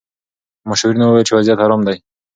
[0.69, 1.97] مشاورینو وویل چې وضعیت ارام دی.